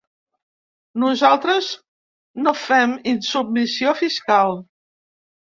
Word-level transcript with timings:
Nosaltres 1.03 1.67
no 2.47 2.53
fem 2.63 2.97
insubmissió 3.13 3.97
fiscal. 4.03 4.59